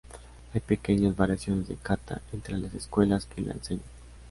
[0.55, 3.83] Hay pequeñas variaciones de "kata" entre las escuelas que la enseñan.